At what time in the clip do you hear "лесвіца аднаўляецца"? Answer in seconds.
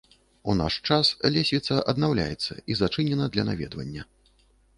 1.35-2.53